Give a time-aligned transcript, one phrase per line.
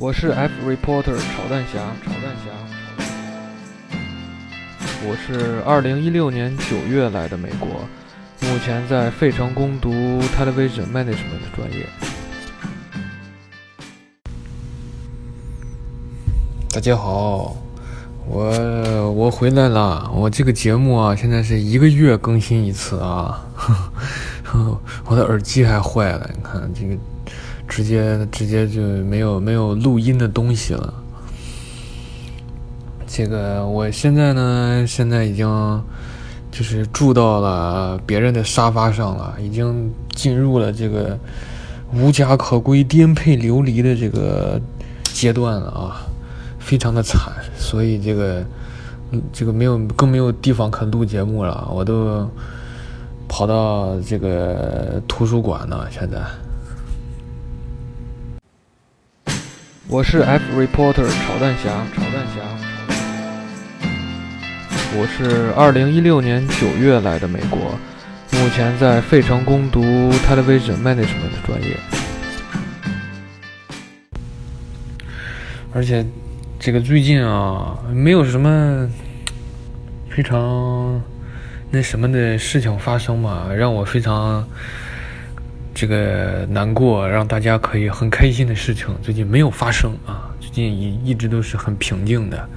[0.00, 2.48] 我是 F reporter 炒蛋侠，炒蛋侠。
[5.06, 7.68] 我是二零一六年九月来的美国，
[8.40, 9.90] 目前在费城攻读
[10.34, 11.86] television management 专业。
[16.72, 17.54] 大家好，
[18.26, 20.10] 我我回来了。
[20.14, 23.44] 我这个节目啊，现在是一个月更新一次啊。
[23.54, 23.74] 呵
[24.50, 26.96] 呵我的耳机还坏了，你看这个。
[27.70, 30.92] 直接直接就没有没有录音的东西了。
[33.06, 35.48] 这个我现在呢，现在已经
[36.50, 41.16] 就是住到了别人的沙发上了，已经进入了这个
[41.94, 44.60] 无家可归、颠沛流离的这个
[45.12, 46.02] 阶段了啊，
[46.58, 47.32] 非常的惨。
[47.56, 48.44] 所以这个
[49.32, 52.28] 这个没有更没有地方可录节目了，我都
[53.28, 56.18] 跑到这个图书馆呢，现在。
[59.92, 62.40] 我是 F reporter 炒蛋侠，炒蛋侠。
[64.96, 67.76] 我是二零一六年九月来的美国，
[68.30, 69.82] 目前在费城攻读
[70.28, 71.76] television management 专业。
[75.74, 76.06] 而且，
[76.60, 78.88] 这个最近啊，没有什么
[80.08, 81.02] 非常
[81.68, 84.46] 那什么的事情发生嘛，让我非常。
[85.74, 90.30] 这个难过，让大家可以很开心的事情，最近没有发生啊！
[90.40, 92.48] 最近一一直都是很平静的。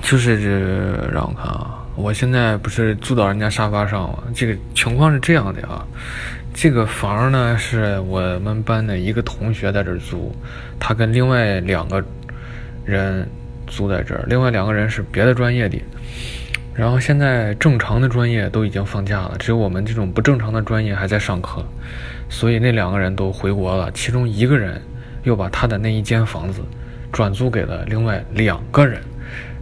[0.00, 4.22] 就是这，让我看啊，我现在不是住到人家沙发上吗？
[4.34, 5.86] 这个情况是这样的啊，
[6.52, 10.34] 这个房呢是我们班的一个同学在这儿租，
[10.78, 12.02] 他跟另外两个
[12.84, 13.28] 人
[13.66, 15.78] 租在这儿，另外两个人是别的专业的。
[16.74, 21.62] 然后现在正常的专业都已经放假了，只有我们这种不正常的专业还在上课，
[22.30, 23.90] 所以那两个人都回国了。
[23.92, 24.80] 其中一个人
[25.22, 26.62] 又把他的那一间房子
[27.12, 29.00] 转租给了另外两个人，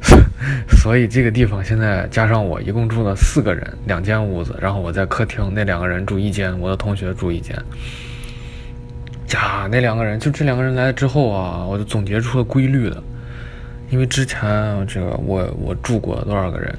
[0.80, 4.56] 所以这个地方现在加上我一共住了四个人，两间屋子。
[4.58, 7.54] 然后我在客厅，那两个人住一间，我的同学住一间。
[9.34, 13.02] 呀，那两个人就这两个人来了之后啊，我就总结出了规律了。
[13.90, 14.40] 因为之前
[14.86, 16.74] 这个我我住过多少个人，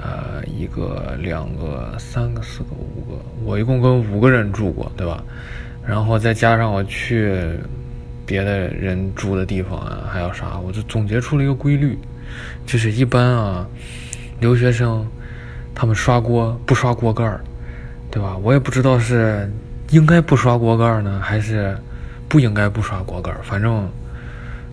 [0.00, 5.22] 呃，一个、两个、三个、四个、五个，我一共跟五个人住过，对吧？
[5.84, 7.36] 然后再加上我去
[8.24, 11.98] 别的人住的地方啊，还有啥，我就总结出了一个规律，
[12.66, 13.66] 就是一般啊，
[14.38, 15.04] 留学生
[15.74, 17.40] 他们刷锅不刷锅盖儿，
[18.10, 18.36] 对吧？
[18.36, 19.50] 我也不知道是
[19.90, 21.76] 应该不刷锅盖儿呢，还是
[22.28, 23.88] 不应该不刷锅盖儿，反正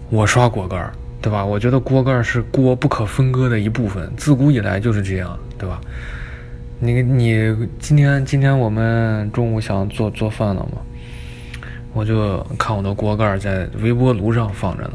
[0.10, 0.92] 我刷锅盖儿。
[1.26, 1.44] 对吧？
[1.44, 5.82] 我觉得锅盖是锅不可分割的一部分，自古以来就是这样，对吧？
[6.78, 10.78] 你你今天今天我们中午想做做饭了嘛？
[11.94, 14.92] 我就看我的锅盖在微波炉上放着呢，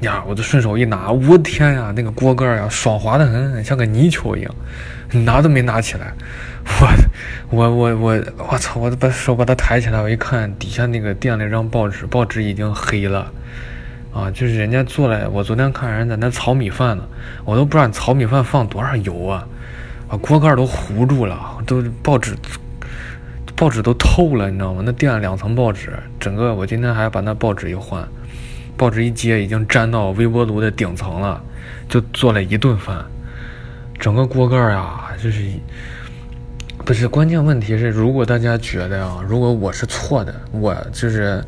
[0.00, 4.52] 呀，我就顺手一拿，我天呀，那个锅盖呀，爽滑的很，像个泥鳅一样，
[5.24, 6.12] 拿都没拿起来。
[6.80, 6.88] 我
[7.50, 8.80] 我我我我操！
[8.80, 13.30] 我把手把它抬起来，我一看底下那个垫了一张报纸，报纸已经黑了。
[14.18, 17.04] 啊，就是人家做了，我昨天看人在那炒米饭呢，
[17.44, 19.46] 我都不知道你炒米饭放多少油啊，
[20.08, 22.34] 把锅盖都糊住了，都报纸
[23.54, 24.82] 报纸都透了，你知道吗？
[24.84, 28.04] 那垫了两层报纸，整个我今天还把那报纸一换，
[28.76, 31.40] 报纸一揭，已经粘到微波炉的顶层了，
[31.88, 33.04] 就做了一顿饭，
[34.00, 35.44] 整个锅盖啊，就是
[36.84, 41.40] 不是关键问题是，如果大家觉得啊，如果我是错的，我就是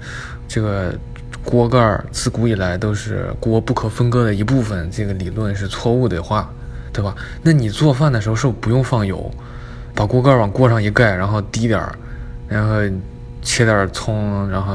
[0.46, 0.96] 这个。
[1.44, 6.52] 锅盖自古以来都是锅不可分割的一部分，这个理论是错误的话，
[6.92, 7.14] 对吧？
[7.42, 9.30] 那你做饭的时候是不不用放油，
[9.94, 11.92] 把锅盖往锅上一盖，然后滴点儿，
[12.46, 12.74] 然后
[13.42, 14.74] 切点葱，然后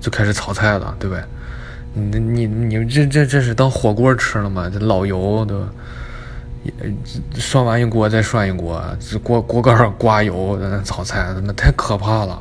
[0.00, 1.24] 就开始炒菜了，对不对？
[1.92, 4.70] 你你你这这这是当火锅吃了吗？
[4.72, 5.66] 这老油对吧？
[7.34, 12.40] 涮完一锅再涮一锅，这锅锅盖上刮油在那炒菜，那太可怕了。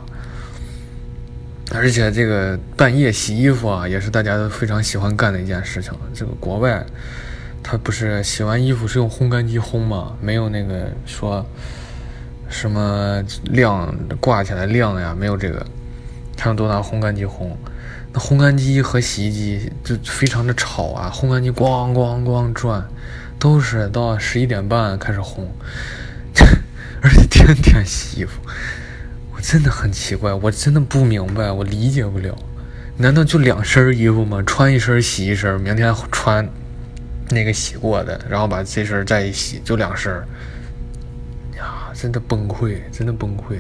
[1.71, 5.93] 而且这个半夜洗衣服啊，也是大家都非常喜欢干的一件事情。
[6.13, 6.83] 这个国外，
[7.61, 10.13] 他不是洗完衣服是用烘干机烘吗？
[10.19, 11.45] 没有那个说
[12.49, 15.63] 什么晾挂起来晾呀，没有这个，
[16.35, 17.51] 他们都拿烘干机烘。
[18.11, 22.83] 那烘干机和洗衣机就非常的吵啊，烘干机咣咣咣转，
[23.37, 25.45] 都是到十一点半开始烘，
[27.03, 28.41] 而且天天洗衣服。
[29.41, 32.37] 真的很奇怪，我真的不明白，我理解不了。
[32.97, 34.41] 难道就两身衣服吗？
[34.45, 36.47] 穿一身洗一身，明天穿
[37.29, 40.13] 那个洗过的，然后把这身再一洗，就两身。
[41.57, 43.57] 呀，真的崩溃，真的崩溃。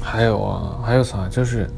[0.00, 1.28] 还有啊，还有啥？
[1.28, 1.68] 就是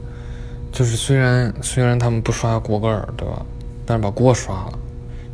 [0.73, 3.45] 就是虽然虽然他们不刷锅盖儿，对吧？
[3.85, 4.79] 但是把锅刷了，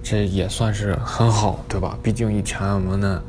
[0.03, 1.99] 这也算是很好，对吧？
[2.03, 3.23] 毕竟以前我们那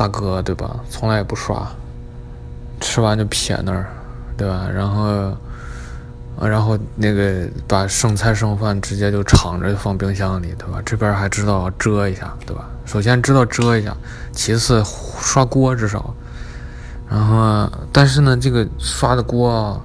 [0.00, 0.80] 大哥，对吧？
[0.88, 1.70] 从来也不刷，
[2.80, 3.86] 吃完就撇那儿，
[4.34, 4.66] 对吧？
[4.72, 5.36] 然后。
[6.40, 10.80] 然后那个把剩菜剩饭直接就敞着放冰箱里，对吧？
[10.86, 12.64] 这边还知道遮一下，对吧？
[12.86, 13.94] 首先知道遮一下，
[14.32, 14.82] 其次
[15.20, 16.14] 刷锅至少。
[17.10, 19.78] 然后，但是呢，这个刷的锅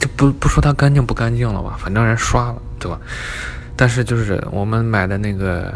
[0.00, 2.98] 就不不说它干净不干净了吧，反正人刷了，对吧？
[3.76, 5.72] 但是就是我们买的那个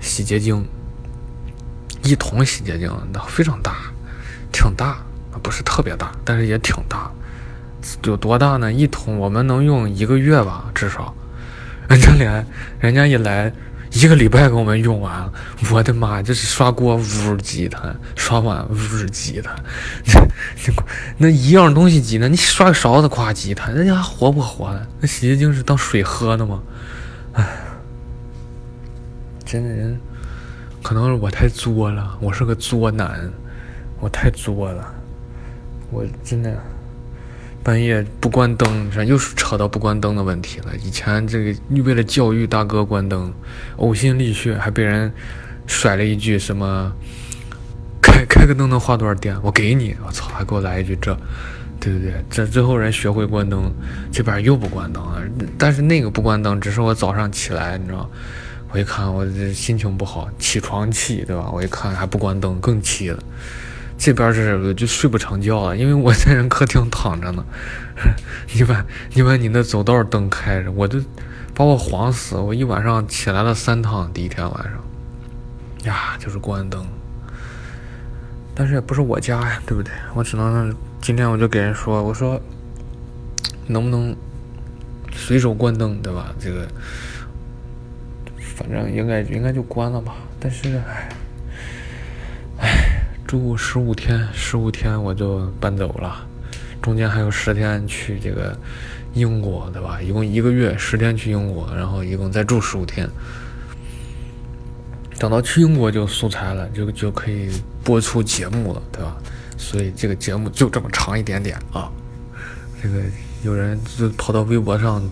[0.00, 0.64] 洗洁精，
[2.04, 3.76] 一桶洗洁精那非常大，
[4.52, 4.98] 挺大，
[5.42, 7.10] 不是特别大，但是也挺大。
[8.04, 8.72] 有多大呢？
[8.72, 11.14] 一桶我们能用一个月吧，至少。
[11.88, 12.46] 人家连
[12.80, 13.52] 人家一来
[13.92, 15.32] 一个礼拜给我们用完了，
[15.70, 16.22] 我的妈！
[16.22, 18.74] 这是刷锅呜急他，刷碗呜
[19.12, 19.54] 急他，
[20.06, 20.74] 那
[21.28, 22.26] 那一样东西急呢？
[22.26, 24.86] 你刷个勺子夸挤的，人家还活不活的？
[25.00, 26.62] 那洗洁精是当水喝的吗？
[27.34, 27.46] 哎，
[29.44, 30.00] 真的人，
[30.84, 33.32] 可能是我太作了，我是个作男，
[34.00, 34.94] 我太作了，
[35.90, 36.54] 我真的。
[37.62, 40.66] 半夜不关灯，这又是扯到不关灯的问题了。
[40.84, 43.32] 以前这个为了教育大哥关灯，
[43.78, 45.10] 呕心沥血，还被人
[45.66, 46.92] 甩了一句什么
[48.02, 49.34] “开 开个灯能花多少电？
[49.42, 51.16] 我给你！”我操，还给我来一句这，
[51.80, 53.72] 对对对，这最后人学会关灯，
[54.12, 55.22] 这边又不关灯了。
[55.56, 58.10] 但是那个不关灯，只是我早上起来，你知道，
[58.74, 61.48] 我一看我这心情不好，起床气，对吧？
[61.52, 63.22] 我一看还不关灯，更气了。
[63.96, 67.44] 这边是就睡不成觉了，因为我在人客厅躺着呢。
[68.52, 71.00] 你把你把你那走道灯开着，我就
[71.54, 72.34] 把我晃死。
[72.34, 74.72] 我一晚上起来了三趟，第一天晚上
[75.84, 76.84] 呀，就是关灯。
[78.56, 79.92] 但是也不是我家呀，对不对？
[80.14, 82.40] 我只能今天我就给人说，我说
[83.68, 84.16] 能不能
[85.12, 86.34] 随手关灯，对吧？
[86.40, 86.66] 这个
[88.66, 90.16] 反正应该应该就关了吧。
[90.40, 91.08] 但是唉，
[92.58, 92.90] 唉。
[93.26, 96.24] 住十五天，十五天我就搬走了，
[96.80, 98.56] 中间还有十天去这个
[99.14, 100.00] 英国，对吧？
[100.00, 103.08] 一共一个月，十天去英国，然后一共再住十五天。
[105.18, 107.50] 等到去英国就素材了，就就可以
[107.82, 109.16] 播出节目了，对吧？
[109.56, 111.90] 所以这个节目就这么长一点点啊。
[112.80, 113.00] 这个
[113.42, 115.02] 有人就跑到微博上，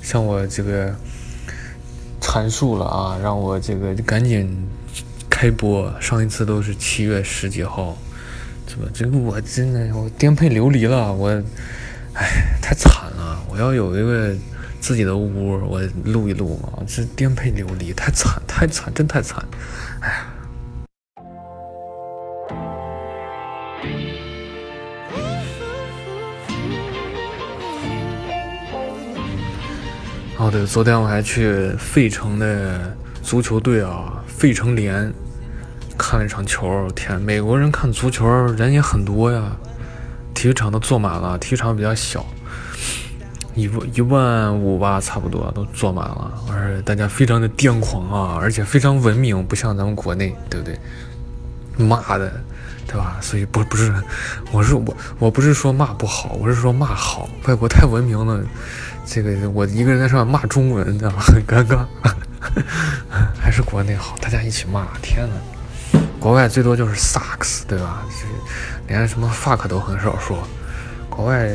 [0.00, 0.92] 向我这个
[2.36, 4.54] 阐述了啊，让我这个赶紧。
[5.28, 7.94] 开播上一次都是七月十几号，
[8.66, 11.28] 这个这个我真的我颠沛流离了，我，
[12.14, 13.38] 哎，太惨了！
[13.50, 14.34] 我要有一个
[14.80, 19.44] 自己的屋，我录一录嘛，这颠沛流离，太惨，太惨，真太惨，
[20.00, 20.26] 哎呀！
[30.38, 35.12] 哦对，昨天我还去费城的足球队啊，费城联。
[35.98, 37.18] 看了一场球，天！
[37.18, 39.56] 美国人看足球人也很多呀，
[40.34, 41.38] 体育场都坐满了。
[41.38, 42.22] 体育场比较小，
[43.54, 46.30] 一万一万五吧，差不多都坐满了。
[46.50, 50.78] 而且大家非常的癫狂啊，而且非常文明，不像咱们国内，对不对？
[51.82, 52.30] 骂的，
[52.86, 53.16] 对吧？
[53.20, 53.92] 所以不不是，
[54.52, 57.28] 我是我我不是说骂不好，我是说骂好。
[57.46, 58.40] 外国太文明了，
[59.04, 61.18] 这个我一个人在上面骂中文，知道吗？
[61.20, 61.84] 很尴尬。
[63.38, 64.86] 还是国内好，大家一起骂。
[65.02, 66.00] 天哪！
[66.20, 68.04] 国外最多就是 sucks，对吧？
[68.86, 70.38] 连什么 fuck 都很少说。
[71.10, 71.48] 国外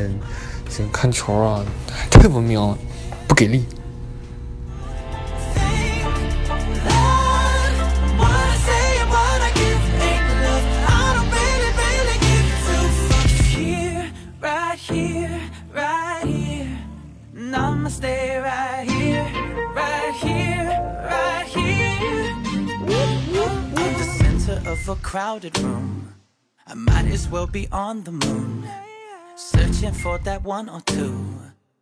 [0.68, 1.64] 这看球啊，
[2.10, 2.76] 太文明了，
[3.26, 3.64] 不给力。
[24.92, 26.14] A crowded room.
[26.66, 28.68] I might as well be on the moon.
[29.36, 31.24] Searching for that one or two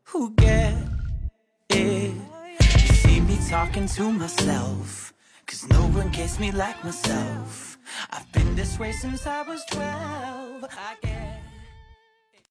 [0.05, 0.75] who get
[1.71, 2.15] it.
[2.79, 5.13] You see me talking to myself.
[5.45, 7.79] Cause no one gets me like myself.
[8.11, 10.65] I've been this way since I was 12.
[10.65, 10.95] I